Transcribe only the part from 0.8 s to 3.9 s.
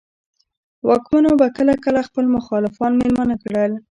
واکمنو به کله کله خپل مخالفان مېلمانه کړل.